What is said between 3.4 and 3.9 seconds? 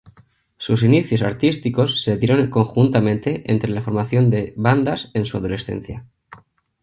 entre la